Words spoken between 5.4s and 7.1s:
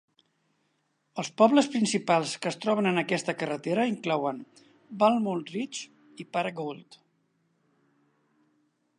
Ridge i Paragould.